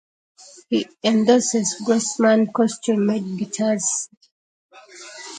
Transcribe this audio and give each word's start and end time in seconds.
He 0.69 0.87
endorses 1.03 1.79
Grossman 1.85 2.51
custom 2.53 3.05
made 3.05 3.37
guitars. 3.37 4.09